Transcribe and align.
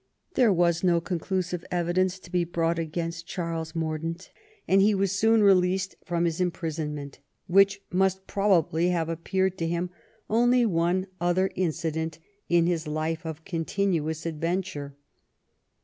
There 0.33 0.51
was 0.51 0.83
no 0.83 0.99
conclusive 0.99 1.63
evidence 1.69 2.17
to 2.17 2.31
be 2.31 2.43
brought 2.43 2.79
against 2.79 3.27
Charles 3.27 3.75
Mordaunt, 3.75 4.31
and 4.67 4.81
he 4.81 4.95
was 4.95 5.11
soon 5.11 5.43
released 5.43 5.93
from 6.05 6.25
his 6.25 6.41
imprisonment, 6.41 7.19
which 7.45 7.83
must 7.91 8.25
probably 8.25 8.87
have 8.89 9.09
appeared 9.09 9.59
to 9.59 9.67
him 9.67 9.91
only 10.27 10.65
one 10.65 11.05
other 11.19 11.51
incident 11.53 12.17
in 12.49 12.65
his 12.65 12.87
life 12.87 13.25
of 13.27 13.45
continuous 13.45 14.25
adventure. 14.25 14.95